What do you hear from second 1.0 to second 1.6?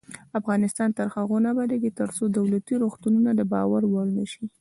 هغو نه